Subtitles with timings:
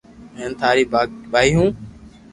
[0.37, 0.83] ھين ٽاري
[1.31, 1.69] بائي ھون